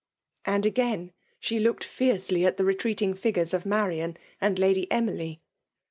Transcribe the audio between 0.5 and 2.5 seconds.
again she looked fiercely